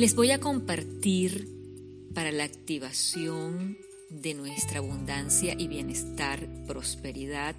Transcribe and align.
Les 0.00 0.14
voy 0.14 0.30
a 0.30 0.40
compartir 0.40 1.46
para 2.14 2.32
la 2.32 2.44
activación 2.44 3.76
de 4.08 4.32
nuestra 4.32 4.78
abundancia 4.78 5.54
y 5.58 5.68
bienestar, 5.68 6.48
prosperidad, 6.66 7.54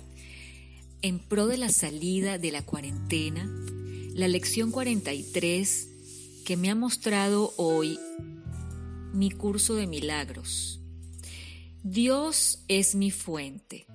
en 1.03 1.19
pro 1.19 1.45
de 1.45 1.57
la 1.57 1.69
salida 1.69 2.39
de 2.39 2.51
la 2.51 2.65
cuarentena, 2.65 3.47
la 4.15 4.27
lección 4.27 4.71
43 4.71 5.89
que 6.43 6.57
me 6.57 6.71
ha 6.71 6.73
mostrado 6.73 7.53
hoy 7.57 7.99
mi 9.13 9.29
curso 9.29 9.75
de 9.75 9.85
milagros. 9.85 10.79
Dios 11.83 12.63
es 12.67 12.95
mi 12.95 13.11
fuente, 13.11 13.85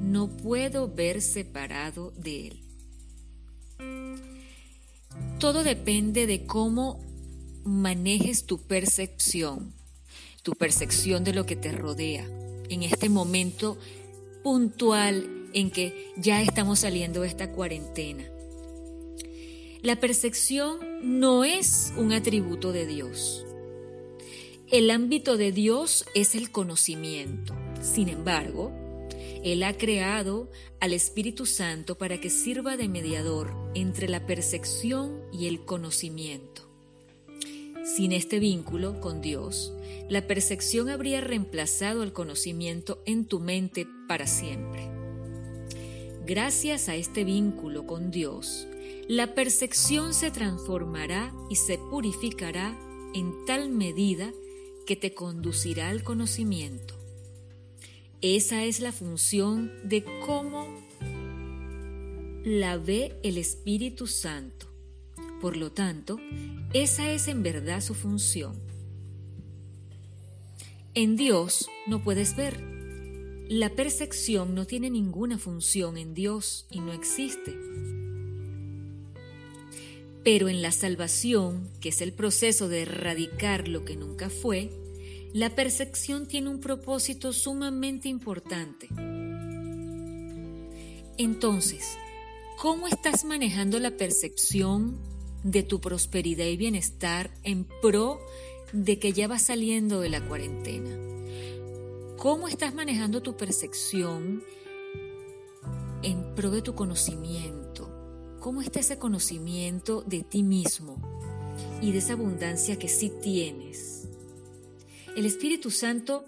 no 0.00 0.36
puedo 0.36 0.86
ver 0.86 1.20
separado 1.20 2.12
de 2.12 2.46
Él. 2.46 2.62
Todo 5.40 5.64
depende 5.64 6.28
de 6.28 6.46
cómo 6.46 7.07
manejes 7.68 8.44
tu 8.44 8.58
percepción, 8.58 9.72
tu 10.42 10.52
percepción 10.52 11.24
de 11.24 11.34
lo 11.34 11.46
que 11.46 11.56
te 11.56 11.72
rodea 11.72 12.26
en 12.68 12.82
este 12.82 13.08
momento 13.08 13.78
puntual 14.42 15.48
en 15.52 15.70
que 15.70 16.12
ya 16.16 16.40
estamos 16.42 16.80
saliendo 16.80 17.22
de 17.22 17.28
esta 17.28 17.52
cuarentena. 17.52 18.24
La 19.82 20.00
percepción 20.00 20.78
no 21.02 21.44
es 21.44 21.92
un 21.96 22.12
atributo 22.12 22.72
de 22.72 22.86
Dios. 22.86 23.44
El 24.70 24.90
ámbito 24.90 25.36
de 25.36 25.52
Dios 25.52 26.04
es 26.14 26.34
el 26.34 26.50
conocimiento. 26.50 27.54
Sin 27.80 28.08
embargo, 28.08 28.72
Él 29.44 29.62
ha 29.62 29.76
creado 29.76 30.50
al 30.80 30.92
Espíritu 30.92 31.46
Santo 31.46 31.96
para 31.96 32.20
que 32.20 32.28
sirva 32.28 32.76
de 32.76 32.88
mediador 32.88 33.54
entre 33.74 34.08
la 34.08 34.26
percepción 34.26 35.22
y 35.32 35.46
el 35.46 35.64
conocimiento. 35.64 36.67
Sin 37.84 38.12
este 38.12 38.38
vínculo 38.38 39.00
con 39.00 39.20
Dios, 39.20 39.72
la 40.08 40.26
percepción 40.26 40.88
habría 40.88 41.20
reemplazado 41.20 42.02
el 42.02 42.12
conocimiento 42.12 43.02
en 43.06 43.24
tu 43.24 43.40
mente 43.40 43.86
para 44.06 44.26
siempre. 44.26 44.88
Gracias 46.26 46.88
a 46.88 46.94
este 46.94 47.24
vínculo 47.24 47.86
con 47.86 48.10
Dios, 48.10 48.66
la 49.08 49.34
percepción 49.34 50.12
se 50.12 50.30
transformará 50.30 51.32
y 51.48 51.56
se 51.56 51.78
purificará 51.78 52.78
en 53.14 53.32
tal 53.46 53.70
medida 53.70 54.30
que 54.86 54.96
te 54.96 55.14
conducirá 55.14 55.88
al 55.88 56.02
conocimiento. 56.02 56.94
Esa 58.20 58.64
es 58.64 58.80
la 58.80 58.92
función 58.92 59.72
de 59.84 60.04
cómo 60.26 60.66
la 62.44 62.76
ve 62.76 63.18
el 63.22 63.38
Espíritu 63.38 64.06
Santo. 64.06 64.67
Por 65.40 65.56
lo 65.56 65.70
tanto, 65.70 66.18
esa 66.72 67.12
es 67.12 67.28
en 67.28 67.42
verdad 67.42 67.80
su 67.80 67.94
función. 67.94 68.60
En 70.94 71.16
Dios 71.16 71.68
no 71.86 72.02
puedes 72.02 72.34
ver. 72.34 72.60
La 73.48 73.70
percepción 73.70 74.54
no 74.54 74.66
tiene 74.66 74.90
ninguna 74.90 75.38
función 75.38 75.96
en 75.96 76.12
Dios 76.12 76.66
y 76.70 76.80
no 76.80 76.92
existe. 76.92 77.56
Pero 80.24 80.48
en 80.48 80.60
la 80.60 80.72
salvación, 80.72 81.70
que 81.80 81.90
es 81.90 82.00
el 82.00 82.12
proceso 82.12 82.68
de 82.68 82.82
erradicar 82.82 83.68
lo 83.68 83.84
que 83.84 83.96
nunca 83.96 84.28
fue, 84.28 84.70
la 85.32 85.54
percepción 85.54 86.26
tiene 86.26 86.48
un 86.48 86.60
propósito 86.60 87.32
sumamente 87.32 88.08
importante. 88.08 88.88
Entonces, 91.16 91.96
¿cómo 92.58 92.88
estás 92.88 93.24
manejando 93.24 93.78
la 93.78 93.92
percepción 93.92 94.98
de 95.42 95.62
tu 95.62 95.80
prosperidad 95.80 96.46
y 96.46 96.56
bienestar 96.56 97.30
en 97.42 97.66
pro 97.82 98.20
de 98.72 98.98
que 98.98 99.12
ya 99.12 99.28
vas 99.28 99.42
saliendo 99.42 100.00
de 100.00 100.10
la 100.10 100.20
cuarentena? 100.20 100.90
¿Cómo 102.16 102.48
estás 102.48 102.74
manejando 102.74 103.22
tu 103.22 103.36
percepción 103.36 104.42
en 106.02 106.34
pro 106.34 106.50
de 106.50 106.62
tu 106.62 106.74
conocimiento? 106.74 107.88
¿Cómo 108.40 108.62
está 108.62 108.80
ese 108.80 108.98
conocimiento 108.98 110.02
de 110.02 110.22
ti 110.22 110.42
mismo 110.42 110.96
y 111.80 111.92
de 111.92 111.98
esa 111.98 112.14
abundancia 112.14 112.78
que 112.78 112.88
sí 112.88 113.12
tienes? 113.22 114.08
El 115.16 115.26
Espíritu 115.26 115.70
Santo 115.70 116.24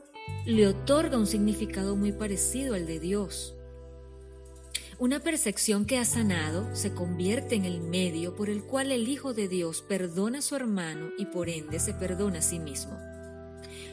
le 0.47 0.67
otorga 0.67 1.19
un 1.19 1.27
significado 1.27 1.97
muy 1.97 2.13
parecido 2.13 2.75
al 2.75 2.87
de 2.87 2.99
Dios. 2.99 3.55
Una 5.01 5.19
percepción 5.19 5.87
que 5.87 5.97
ha 5.97 6.05
sanado 6.05 6.77
se 6.77 6.93
convierte 6.93 7.55
en 7.55 7.65
el 7.65 7.81
medio 7.81 8.37
por 8.37 8.51
el 8.51 8.63
cual 8.63 8.93
el 8.93 9.09
Hijo 9.09 9.33
de 9.33 9.49
Dios 9.49 9.81
perdona 9.81 10.41
a 10.41 10.43
su 10.43 10.57
hermano 10.57 11.09
y 11.17 11.25
por 11.25 11.49
ende 11.49 11.81
se 11.81 11.95
perdona 11.95 12.41
a 12.41 12.43
sí 12.43 12.59
mismo. 12.59 12.99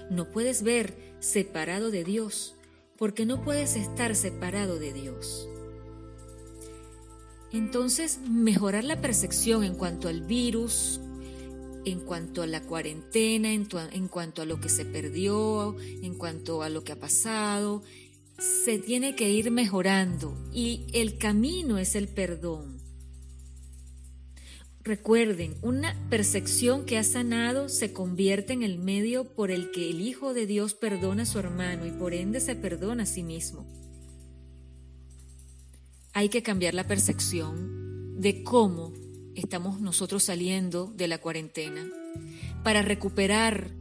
No 0.09 0.29
puedes 0.29 0.63
ver 0.63 0.97
separado 1.21 1.91
de 1.91 2.03
Dios 2.03 2.55
porque 2.97 3.25
no 3.25 3.41
puedes 3.41 3.77
estar 3.77 4.17
separado 4.17 4.79
de 4.79 4.91
Dios. 4.91 5.47
Entonces, 7.53 8.19
mejorar 8.29 8.83
la 8.83 8.99
percepción 8.99 9.63
en 9.63 9.75
cuanto 9.75 10.09
al 10.09 10.23
virus, 10.23 10.99
en 11.85 12.01
cuanto 12.01 12.41
a 12.41 12.47
la 12.47 12.63
cuarentena, 12.63 13.53
en, 13.53 13.65
en, 13.93 14.09
cuanto 14.09 14.41
a 14.41 14.45
lo 14.45 14.59
que 14.59 14.67
se 14.67 14.83
perdió, 14.83 15.77
en 15.79 16.15
cuanto 16.15 16.63
a 16.63 16.69
lo 16.69 16.83
que 16.83 16.91
ha 16.91 16.99
pasado, 16.99 17.81
se 18.37 18.77
tiene 18.77 19.15
que 19.15 19.31
ir 19.31 19.51
mejorando 19.51 20.37
y 20.53 20.85
el 20.93 21.17
camino 21.17 21.77
es 21.77 21.95
el 21.95 22.07
perdón. 22.07 22.77
Recuerden, 24.83 25.55
una 25.61 25.95
percepción 26.09 26.85
que 26.85 26.97
ha 26.97 27.03
sanado 27.03 27.67
se 27.67 27.91
convierte 27.91 28.53
en 28.53 28.63
el 28.63 28.77
medio 28.77 29.25
por 29.25 29.51
el 29.51 29.71
que 29.71 29.89
el 29.89 29.99
Hijo 29.99 30.33
de 30.33 30.45
Dios 30.45 30.75
perdona 30.75 31.23
a 31.23 31.25
su 31.25 31.39
hermano 31.39 31.85
y 31.85 31.91
por 31.91 32.13
ende 32.13 32.39
se 32.39 32.55
perdona 32.55 33.03
a 33.03 33.07
sí 33.07 33.21
mismo. 33.21 33.65
Hay 36.13 36.29
que 36.29 36.41
cambiar 36.41 36.73
la 36.73 36.87
percepción 36.87 38.21
de 38.21 38.43
cómo 38.43 38.93
estamos 39.35 39.81
nosotros 39.81 40.23
saliendo 40.23 40.87
de 40.95 41.07
la 41.07 41.17
cuarentena 41.17 41.85
para 42.63 42.81
recuperar 42.81 43.71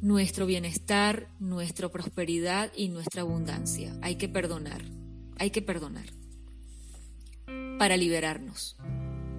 nuestro 0.00 0.46
bienestar, 0.46 1.28
nuestra 1.38 1.88
prosperidad 1.88 2.70
y 2.76 2.88
nuestra 2.88 3.22
abundancia. 3.22 3.96
Hay 4.02 4.16
que 4.16 4.28
perdonar, 4.28 4.82
hay 5.38 5.50
que 5.50 5.62
perdonar 5.62 6.06
para 7.78 7.96
liberarnos 7.96 8.76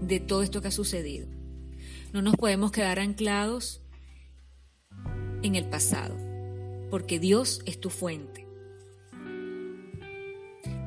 de 0.02 0.20
todo 0.20 0.44
esto 0.44 0.62
que 0.62 0.70
ha 0.70 0.72
sucedido. 0.72 1.28
No 2.14 2.22
nos 2.22 2.36
podemos 2.36 2.72
quedar 2.72 3.00
anclados 3.00 3.82
en 5.44 5.56
el 5.56 5.66
pasado, 5.66 6.16
porque 6.90 7.20
Dios 7.20 7.62
es 7.66 7.80
tu 7.80 7.90
fuente. 7.90 8.48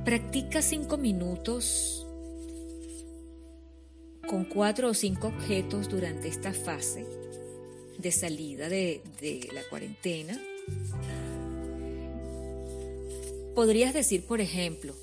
Practica 0.04 0.62
cinco 0.62 0.96
minutos 0.96 2.06
con 4.26 4.44
cuatro 4.44 4.88
o 4.88 4.94
cinco 4.94 5.28
objetos 5.28 5.88
durante 5.88 6.28
esta 6.28 6.52
fase 6.52 7.06
de 8.00 8.12
salida 8.12 8.68
de, 8.68 9.02
la 9.52 9.62
cuarentena. 9.68 10.40
Podrías 13.54 13.92
decir, 13.92 14.24
por 14.24 14.40
ejemplo, 14.40 14.94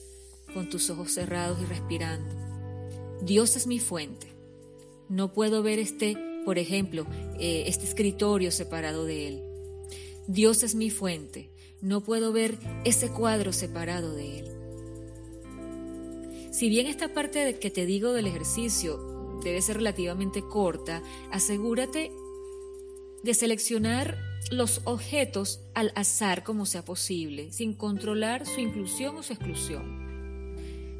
con 0.54 0.70
tus 0.70 0.90
ojos 0.90 1.12
cerrados 1.12 1.60
y 1.62 1.66
respirando, 1.66 2.34
Dios 3.22 3.56
es 3.56 3.68
mi 3.68 3.80
fuente. 3.80 4.28
No 5.10 5.34
puedo 5.34 5.64
ver 5.64 5.80
este, 5.80 6.18
por 6.46 6.58
ejemplo, 6.58 7.06
eh, 7.40 7.64
este 7.68 7.86
escritorio 7.86 8.52
separado 8.52 9.06
de 9.06 9.28
Él. 9.28 9.44
Dios 10.28 10.64
es 10.64 10.76
mi 10.76 10.90
fuente. 10.90 11.50
No 11.82 12.04
puedo 12.04 12.32
ver 12.32 12.58
ese 12.84 13.10
cuadro 13.10 13.54
separado 13.54 14.14
de 14.14 14.40
Él. 14.40 14.52
Si 16.52 16.70
bien 16.70 16.88
esta 16.88 17.14
parte 17.14 17.40
de 17.40 17.60
que 17.60 17.70
te 17.70 17.86
digo 17.86 18.14
del 18.14 18.26
ejercicio 18.26 19.40
debe 19.44 19.62
ser 19.62 19.78
relativamente 19.78 20.42
corta, 20.42 21.04
asegúrate 21.32 22.12
de 23.28 23.34
seleccionar 23.34 24.18
los 24.52 24.80
objetos 24.86 25.60
al 25.76 25.92
azar 25.96 26.46
como 26.46 26.66
sea 26.66 26.86
posible, 26.86 27.52
sin 27.52 27.74
controlar 27.74 28.46
su 28.46 28.62
inclusión 28.62 29.18
o 29.18 29.22
su 29.22 29.34
exclusión, 29.34 30.56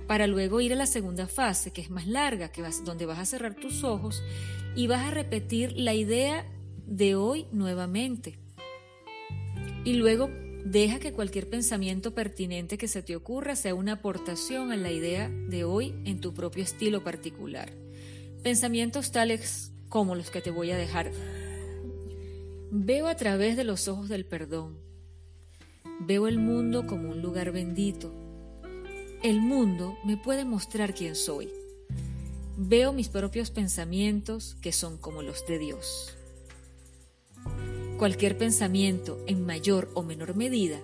para 0.08 0.28
luego 0.28 0.60
ir 0.60 0.74
a 0.74 0.76
la 0.76 0.88
segunda 0.88 1.28
fase, 1.28 1.72
que 1.72 1.80
es 1.80 1.90
más 1.90 2.06
larga, 2.06 2.52
que 2.52 2.62
vas, 2.62 2.84
donde 2.84 3.06
vas 3.06 3.20
a 3.20 3.26
cerrar 3.26 3.56
tus 3.56 3.86
ojos 3.86 4.22
y 4.76 4.88
vas 4.88 5.08
a 5.08 5.12
repetir 5.12 5.72
la 5.78 5.94
idea 5.94 6.46
de 6.86 7.16
hoy 7.16 7.48
nuevamente. 7.54 8.38
Y 9.86 9.94
luego 9.94 10.30
deja 10.66 11.00
que 11.00 11.14
cualquier 11.14 11.50
pensamiento 11.50 12.14
pertinente 12.14 12.78
que 12.78 12.90
se 12.90 13.04
te 13.04 13.16
ocurra 13.16 13.56
sea 13.56 13.74
una 13.74 13.94
aportación 13.94 14.74
a 14.74 14.76
la 14.76 14.92
idea 14.92 15.30
de 15.30 15.64
hoy 15.64 15.96
en 16.04 16.20
tu 16.20 16.34
propio 16.34 16.66
estilo 16.66 17.06
particular. 17.06 17.72
Pensamientos 18.44 19.14
tales 19.14 19.72
como 19.88 20.14
los 20.14 20.30
que 20.30 20.42
te 20.42 20.52
voy 20.52 20.72
a 20.72 20.78
dejar 20.78 21.12
Veo 22.70 23.08
a 23.08 23.16
través 23.16 23.56
de 23.56 23.64
los 23.64 23.88
ojos 23.88 24.10
del 24.10 24.26
perdón. 24.26 24.78
Veo 26.02 26.28
el 26.28 26.38
mundo 26.38 26.86
como 26.86 27.10
un 27.10 27.22
lugar 27.22 27.54
bendito. 27.54 28.14
El 29.24 29.40
mundo 29.40 29.98
me 30.04 30.18
puede 30.18 30.44
mostrar 30.44 30.94
quién 30.94 31.16
soy. 31.16 31.50
Veo 32.58 32.92
mis 32.92 33.08
propios 33.08 33.52
pensamientos 33.52 34.58
que 34.62 34.74
son 34.74 34.98
como 34.98 35.22
los 35.22 35.48
de 35.48 35.60
Dios. 35.60 36.14
cualquier 37.98 38.38
pensamiento 38.38 39.18
en 39.26 39.44
mayor 39.44 39.90
o 39.96 40.04
menor 40.04 40.36
medida 40.36 40.80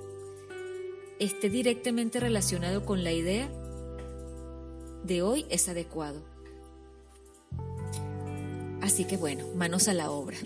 esté 1.20 1.50
directamente 1.50 2.20
relacionado 2.20 2.86
con 2.86 3.04
la 3.04 3.12
idea 3.12 3.52
de 5.04 5.22
hoy 5.22 5.46
es 5.50 5.68
adecuado. 5.70 6.24
Así 8.82 9.06
que 9.06 9.18
bueno, 9.18 9.46
manos 9.56 9.88
a 9.90 9.94
la 9.94 10.10
obra. 10.10 10.38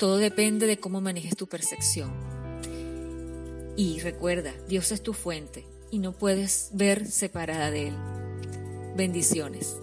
Todo 0.00 0.16
depende 0.16 0.66
de 0.66 0.80
cómo 0.80 1.02
manejes 1.02 1.36
tu 1.36 1.46
percepción. 1.46 2.10
Y 3.76 4.00
recuerda, 4.00 4.54
Dios 4.66 4.92
es 4.92 5.02
tu 5.02 5.12
fuente 5.12 5.66
y 5.90 5.98
no 5.98 6.12
puedes 6.12 6.70
ver 6.72 7.06
separada 7.06 7.70
de 7.70 7.88
Él. 7.88 7.94
Bendiciones. 8.96 9.76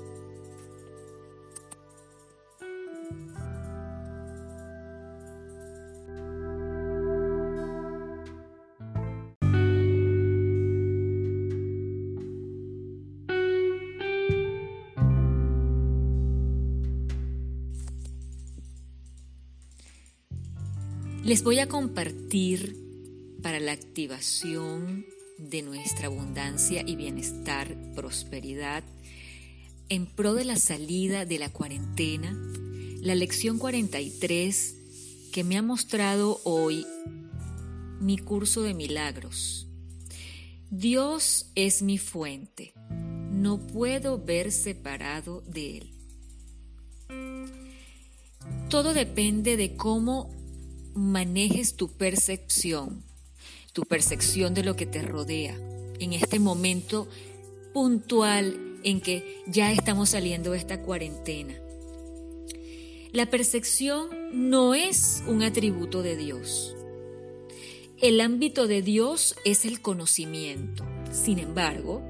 Les 21.27 21.43
voy 21.43 21.59
a 21.59 21.67
compartir 21.67 22.77
para 23.43 23.59
la 23.59 23.73
activación 23.73 25.05
de 25.37 25.61
nuestra 25.61 26.07
abundancia 26.07 26.85
y 26.87 26.95
bienestar, 26.95 27.75
prosperidad, 27.93 28.81
en 29.89 30.05
pro 30.05 30.35
de 30.35 30.45
la 30.45 30.55
salida 30.55 31.25
de 31.25 31.37
la 31.37 31.51
cuarentena, 31.51 32.31
la 33.01 33.13
lección 33.13 33.59
43 33.59 34.75
que 35.33 35.43
me 35.43 35.57
ha 35.57 35.61
mostrado 35.61 36.39
hoy 36.45 36.87
mi 37.99 38.17
curso 38.17 38.61
de 38.61 38.73
milagros. 38.73 39.67
Dios 40.71 41.51
es 41.55 41.81
mi 41.81 41.97
fuente, 41.97 42.71
no 43.33 43.67
puedo 43.67 44.17
ver 44.17 44.53
separado 44.53 45.41
de 45.41 45.79
Él. 45.79 45.93
Todo 48.69 48.93
depende 48.93 49.57
de 49.57 49.75
cómo 49.75 50.36
manejes 50.97 51.75
tu 51.75 51.89
percepción, 51.89 53.03
tu 53.73 53.83
percepción 53.83 54.53
de 54.53 54.63
lo 54.63 54.75
que 54.75 54.85
te 54.85 55.01
rodea 55.01 55.55
en 55.99 56.13
este 56.13 56.39
momento 56.39 57.07
puntual 57.73 58.79
en 58.83 59.01
que 59.01 59.43
ya 59.47 59.71
estamos 59.71 60.09
saliendo 60.09 60.51
de 60.51 60.57
esta 60.57 60.81
cuarentena. 60.81 61.55
La 63.11 63.29
percepción 63.29 64.09
no 64.33 64.73
es 64.73 65.23
un 65.27 65.43
atributo 65.43 66.01
de 66.01 66.17
Dios. 66.17 66.75
El 67.99 68.21
ámbito 68.21 68.67
de 68.67 68.81
Dios 68.81 69.35
es 69.45 69.65
el 69.65 69.81
conocimiento. 69.81 70.85
Sin 71.11 71.39
embargo, 71.39 72.01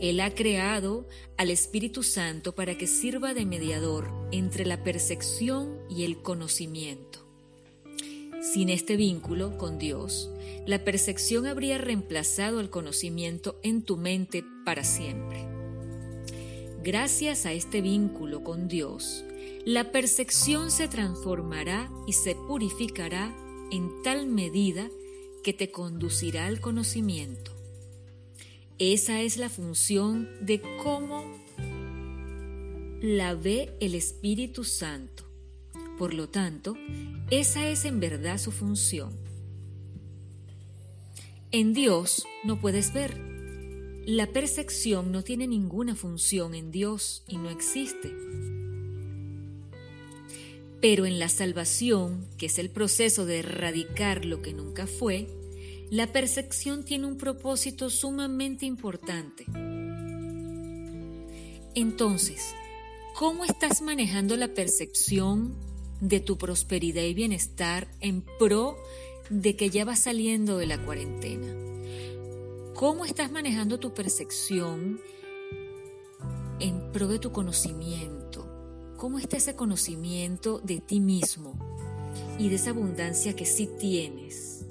Él 0.00 0.20
ha 0.20 0.34
creado 0.34 1.06
al 1.36 1.50
Espíritu 1.50 2.02
Santo 2.02 2.54
para 2.54 2.76
que 2.76 2.86
sirva 2.86 3.32
de 3.32 3.46
mediador 3.46 4.10
entre 4.32 4.66
la 4.66 4.82
percepción 4.82 5.78
y 5.88 6.04
el 6.04 6.20
conocimiento. 6.20 7.23
Sin 8.52 8.68
este 8.68 8.96
vínculo 8.96 9.56
con 9.56 9.78
Dios, 9.78 10.30
la 10.66 10.84
percepción 10.84 11.46
habría 11.46 11.78
reemplazado 11.78 12.60
el 12.60 12.68
conocimiento 12.68 13.58
en 13.62 13.82
tu 13.82 13.96
mente 13.96 14.44
para 14.66 14.84
siempre. 14.84 15.48
Gracias 16.82 17.46
a 17.46 17.52
este 17.54 17.80
vínculo 17.80 18.44
con 18.44 18.68
Dios, 18.68 19.24
la 19.64 19.90
percepción 19.90 20.70
se 20.70 20.88
transformará 20.88 21.90
y 22.06 22.12
se 22.12 22.34
purificará 22.34 23.34
en 23.72 24.02
tal 24.02 24.26
medida 24.26 24.90
que 25.42 25.54
te 25.54 25.70
conducirá 25.70 26.44
al 26.44 26.60
conocimiento. 26.60 27.50
Esa 28.78 29.22
es 29.22 29.38
la 29.38 29.48
función 29.48 30.28
de 30.44 30.60
cómo 30.82 31.24
la 33.00 33.34
ve 33.34 33.74
el 33.80 33.94
Espíritu 33.94 34.64
Santo 34.64 35.13
por 35.98 36.14
lo 36.14 36.28
tanto, 36.28 36.76
esa 37.30 37.68
es 37.68 37.84
en 37.84 38.00
verdad 38.00 38.38
su 38.38 38.52
función. 38.52 39.16
En 41.50 41.72
Dios 41.72 42.26
no 42.42 42.60
puedes 42.60 42.92
ver. 42.92 43.16
La 44.06 44.26
percepción 44.26 45.12
no 45.12 45.22
tiene 45.22 45.46
ninguna 45.46 45.94
función 45.94 46.54
en 46.54 46.70
Dios 46.70 47.22
y 47.28 47.38
no 47.38 47.48
existe. 47.48 48.12
Pero 50.80 51.06
en 51.06 51.18
la 51.18 51.28
salvación, 51.28 52.26
que 52.36 52.46
es 52.46 52.58
el 52.58 52.70
proceso 52.70 53.24
de 53.24 53.38
erradicar 53.38 54.24
lo 54.24 54.42
que 54.42 54.52
nunca 54.52 54.86
fue, 54.86 55.28
la 55.90 56.08
percepción 56.08 56.84
tiene 56.84 57.06
un 57.06 57.16
propósito 57.16 57.88
sumamente 57.88 58.66
importante. 58.66 59.46
Entonces, 61.74 62.54
¿cómo 63.14 63.44
estás 63.44 63.80
manejando 63.80 64.36
la 64.36 64.48
percepción 64.48 65.54
de 66.00 66.20
tu 66.20 66.36
prosperidad 66.38 67.02
y 67.02 67.14
bienestar 67.14 67.88
en 68.00 68.22
pro 68.38 68.76
de 69.30 69.56
que 69.56 69.70
ya 69.70 69.84
vas 69.84 70.00
saliendo 70.00 70.58
de 70.58 70.66
la 70.66 70.78
cuarentena. 70.84 71.46
¿Cómo 72.74 73.04
estás 73.04 73.30
manejando 73.30 73.78
tu 73.78 73.94
percepción 73.94 75.00
en 76.60 76.92
pro 76.92 77.08
de 77.08 77.18
tu 77.18 77.32
conocimiento? 77.32 78.46
¿Cómo 78.96 79.18
está 79.18 79.36
ese 79.36 79.54
conocimiento 79.54 80.60
de 80.60 80.80
ti 80.80 81.00
mismo 81.00 81.58
y 82.38 82.48
de 82.48 82.56
esa 82.56 82.70
abundancia 82.70 83.36
que 83.36 83.46
sí 83.46 83.68
tienes? 83.78 84.64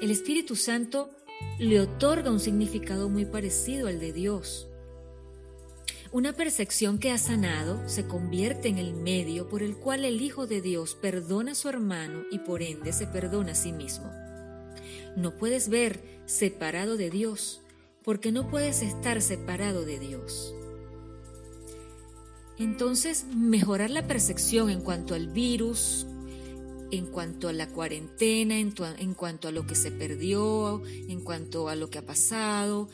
El 0.00 0.10
Espíritu 0.10 0.56
Santo 0.56 1.10
le 1.58 1.80
otorga 1.80 2.30
un 2.30 2.40
significado 2.40 3.08
muy 3.08 3.24
parecido 3.24 3.88
al 3.88 4.00
de 4.00 4.12
Dios. 4.12 4.68
Una 6.12 6.34
percepción 6.34 6.98
que 6.98 7.10
ha 7.10 7.16
sanado 7.16 7.88
se 7.88 8.06
convierte 8.06 8.68
en 8.68 8.76
el 8.76 8.92
medio 8.92 9.48
por 9.48 9.62
el 9.62 9.78
cual 9.78 10.04
el 10.04 10.20
Hijo 10.20 10.46
de 10.46 10.60
Dios 10.60 10.94
perdona 10.94 11.52
a 11.52 11.54
su 11.54 11.70
hermano 11.70 12.24
y 12.30 12.40
por 12.40 12.60
ende 12.60 12.92
se 12.92 13.06
perdona 13.06 13.52
a 13.52 13.54
sí 13.54 13.72
mismo. 13.72 14.12
No 15.16 15.34
puedes 15.38 15.70
ver 15.70 16.02
separado 16.26 16.98
de 16.98 17.08
Dios 17.08 17.62
porque 18.04 18.30
no 18.30 18.50
puedes 18.50 18.82
estar 18.82 19.22
separado 19.22 19.86
de 19.86 19.98
Dios. 19.98 20.54
Entonces, 22.58 23.24
mejorar 23.34 23.88
la 23.88 24.06
percepción 24.06 24.68
en 24.68 24.82
cuanto 24.82 25.14
al 25.14 25.28
virus, 25.28 26.06
en 26.90 27.06
cuanto 27.06 27.48
a 27.48 27.54
la 27.54 27.68
cuarentena, 27.68 28.58
en, 28.58 29.14
cuanto 29.14 29.48
a 29.48 29.50
lo 29.50 29.66
que 29.66 29.74
se 29.74 29.90
perdió, 29.90 30.82
en 30.84 31.22
cuanto 31.22 31.70
a 31.70 31.74
lo 31.74 31.88
que 31.88 31.98
ha 31.98 32.04
pasado, 32.04 32.90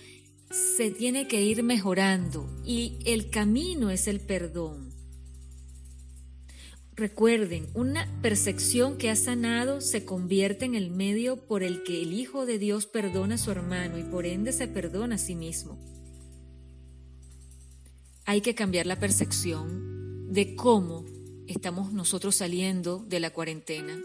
se 0.51 0.91
tiene 0.91 1.29
que 1.29 1.43
ir 1.43 1.63
mejorando 1.63 2.49
y 2.65 2.99
el 3.05 3.31
camino 3.31 3.91
es 3.91 4.09
el 4.09 4.21
perdón. 4.21 4.89
Recuerden, 6.95 7.69
una 7.75 8.09
percepción 8.23 8.99
que 8.99 9.09
ha 9.09 9.15
sanado 9.15 9.81
se 9.81 10.05
convierte 10.05 10.65
en 10.65 10.75
el 10.75 10.91
medio 10.91 11.37
por 11.47 11.63
el 11.63 11.85
que 11.85 12.03
el 12.03 12.13
Hijo 12.13 12.45
de 12.45 12.59
Dios 12.59 12.87
perdona 12.87 13.37
a 13.37 13.39
su 13.39 13.53
hermano 13.53 13.99
y 13.99 14.03
por 14.03 14.27
ende 14.27 14.53
se 14.53 14.67
perdona 14.67 15.15
a 15.15 15.19
sí 15.19 15.37
mismo. 15.37 15.79
Hay 18.25 18.41
que 18.41 18.55
cambiar 18.55 18.87
la 18.87 18.99
percepción 18.99 20.33
de 20.33 20.57
cómo 20.57 21.05
estamos 21.47 21.93
nosotros 21.93 22.35
saliendo 22.35 22.99
de 23.09 23.21
la 23.21 23.31
cuarentena 23.31 23.97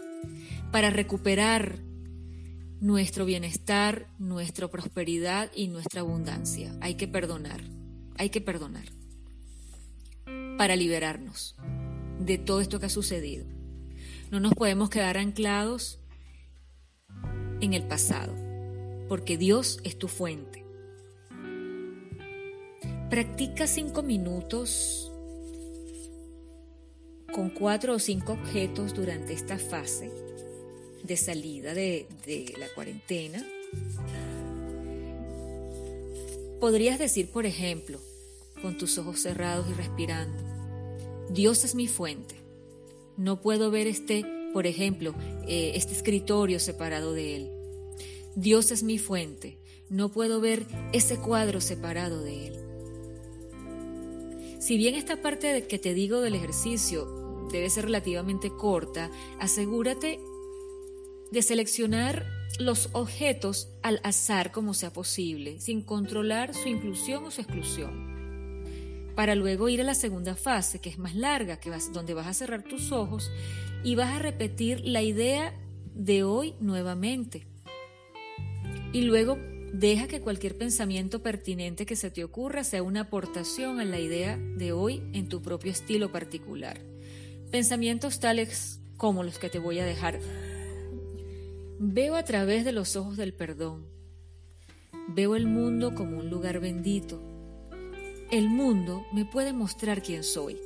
para 0.70 0.90
recuperar 0.90 1.80
nuestro 2.84 3.24
bienestar, 3.24 4.08
nuestra 4.18 4.68
prosperidad 4.68 5.50
y 5.54 5.68
nuestra 5.68 6.02
abundancia. 6.02 6.76
Hay 6.82 6.96
que 6.96 7.08
perdonar, 7.08 7.62
hay 8.18 8.28
que 8.28 8.42
perdonar 8.42 8.84
para 10.58 10.76
liberarnos 10.76 11.56
de 12.20 12.36
todo 12.36 12.60
esto 12.60 12.80
que 12.80 12.86
ha 12.86 12.90
sucedido. 12.90 13.46
No 14.30 14.38
nos 14.38 14.52
podemos 14.52 14.90
quedar 14.90 15.16
anclados 15.16 15.98
en 17.62 17.72
el 17.72 17.84
pasado, 17.84 18.34
porque 19.08 19.38
Dios 19.38 19.80
es 19.82 19.98
tu 19.98 20.08
fuente. 20.08 20.62
Practica 23.08 23.66
cinco 23.66 24.02
minutos 24.02 25.10
con 27.32 27.48
cuatro 27.48 27.94
o 27.94 27.98
cinco 27.98 28.34
objetos 28.34 28.92
durante 28.92 29.32
esta 29.32 29.56
fase 29.56 30.23
de 31.04 31.16
salida 31.16 31.74
de, 31.74 32.06
la 32.58 32.66
cuarentena, 32.74 33.46
podrías 36.60 36.98
decir, 36.98 37.30
por 37.30 37.46
ejemplo, 37.46 38.00
con 38.62 38.78
tus 38.78 38.96
ojos 38.98 39.20
cerrados 39.20 39.66
y 39.70 39.74
respirando, 39.74 40.42
Dios 41.30 41.64
es 41.64 41.74
mi 41.74 41.86
fuente. 41.86 42.36
No 43.16 43.40
puedo 43.40 43.70
ver 43.70 43.86
este, 43.86 44.24
por 44.52 44.66
ejemplo, 44.66 45.14
eh, 45.46 45.72
este 45.74 45.92
escritorio 45.92 46.58
separado 46.58 47.12
de 47.12 47.36
Él. 47.36 47.50
Dios 48.34 48.70
es 48.72 48.82
mi 48.82 48.98
fuente. 48.98 49.58
No 49.90 50.10
puedo 50.10 50.40
ver 50.40 50.66
ese 50.92 51.18
cuadro 51.18 51.60
separado 51.60 52.22
de 52.22 52.46
Él. 52.48 52.54
Si 54.58 54.78
bien 54.78 54.94
esta 54.94 55.20
parte 55.20 55.48
de 55.48 55.66
que 55.66 55.78
te 55.78 55.92
digo 55.92 56.22
del 56.22 56.34
ejercicio 56.34 57.46
debe 57.52 57.68
ser 57.68 57.84
relativamente 57.84 58.50
corta, 58.50 59.10
asegúrate 59.38 60.18
de 61.34 61.42
seleccionar 61.42 62.24
los 62.58 62.88
objetos 62.92 63.68
al 63.82 64.00
azar 64.04 64.52
como 64.52 64.72
sea 64.72 64.92
posible, 64.92 65.60
sin 65.60 65.82
controlar 65.82 66.54
su 66.54 66.68
inclusión 66.68 67.24
o 67.24 67.30
su 67.30 67.40
exclusión. 67.40 68.14
Para 69.16 69.34
luego 69.34 69.68
ir 69.68 69.80
a 69.80 69.84
la 69.84 69.94
segunda 69.94 70.36
fase, 70.36 70.80
que 70.80 70.88
es 70.88 70.98
más 70.98 71.14
larga, 71.14 71.58
que 71.58 71.70
vas, 71.70 71.92
donde 71.92 72.14
vas 72.14 72.28
a 72.28 72.34
cerrar 72.34 72.62
tus 72.62 72.92
ojos 72.92 73.30
y 73.82 73.96
vas 73.96 74.14
a 74.14 74.20
repetir 74.20 74.80
la 74.84 75.02
idea 75.02 75.52
de 75.94 76.22
hoy 76.22 76.54
nuevamente. 76.60 77.46
Y 78.92 79.02
luego 79.02 79.36
deja 79.72 80.06
que 80.06 80.20
cualquier 80.20 80.56
pensamiento 80.56 81.20
pertinente 81.20 81.84
que 81.84 81.96
se 81.96 82.12
te 82.12 82.22
ocurra 82.22 82.62
sea 82.62 82.84
una 82.84 83.02
aportación 83.02 83.80
a 83.80 83.84
la 83.84 83.98
idea 83.98 84.38
de 84.38 84.70
hoy 84.70 85.02
en 85.12 85.28
tu 85.28 85.42
propio 85.42 85.72
estilo 85.72 86.12
particular. 86.12 86.80
Pensamientos 87.50 88.20
tales 88.20 88.80
como 88.96 89.24
los 89.24 89.38
que 89.38 89.50
te 89.50 89.58
voy 89.58 89.80
a 89.80 89.84
dejar 89.84 90.20
Veo 91.86 92.16
a 92.16 92.22
través 92.22 92.64
de 92.64 92.72
los 92.72 92.96
ojos 92.96 93.18
del 93.18 93.34
perdón. 93.34 93.86
Veo 95.08 95.36
el 95.36 95.46
mundo 95.46 95.94
como 95.94 96.16
un 96.16 96.30
lugar 96.30 96.58
bendito. 96.58 97.20
El 98.30 98.48
mundo 98.48 99.04
me 99.12 99.26
puede 99.26 99.52
mostrar 99.52 100.02
quién 100.02 100.24
soy. 100.24 100.58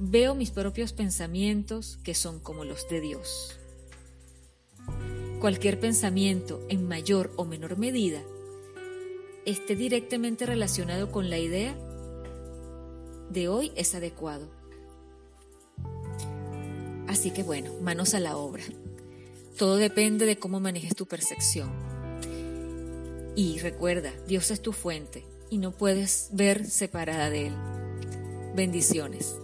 Veo 0.00 0.34
mis 0.34 0.50
propios 0.50 0.92
pensamientos 0.92 2.00
que 2.02 2.14
son 2.14 2.40
como 2.40 2.64
los 2.64 2.88
de 2.88 3.00
Dios. 3.00 3.60
Cualquier 5.38 5.78
pensamiento, 5.78 6.66
en 6.68 6.88
mayor 6.88 7.32
o 7.36 7.44
menor 7.44 7.78
medida, 7.78 8.20
esté 9.46 9.76
directamente 9.76 10.46
relacionado 10.46 11.12
con 11.12 11.30
la 11.30 11.38
idea 11.38 11.78
de 13.30 13.46
hoy 13.46 13.70
es 13.76 13.94
adecuado. 13.94 14.48
Así 17.06 17.30
que 17.30 17.44
bueno, 17.44 17.70
manos 17.80 18.14
a 18.14 18.20
la 18.20 18.36
obra. 18.36 18.64
Todo 19.58 19.76
depende 19.76 20.24
de 20.24 20.38
cómo 20.38 20.60
manejes 20.60 20.94
tu 20.94 21.06
percepción. 21.06 21.72
Y 23.34 23.58
recuerda, 23.58 24.12
Dios 24.28 24.52
es 24.52 24.62
tu 24.62 24.72
fuente 24.72 25.24
y 25.50 25.58
no 25.58 25.72
puedes 25.72 26.28
ver 26.32 26.64
separada 26.64 27.28
de 27.28 27.48
Él. 27.48 27.54
Bendiciones. 28.54 29.34